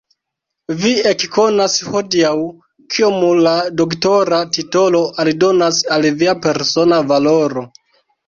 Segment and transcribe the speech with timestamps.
[0.83, 2.31] Vi ekkonas hodiaŭ,
[2.95, 3.53] kiom la
[3.83, 7.65] doktora titolo aldonas al via persona valoro!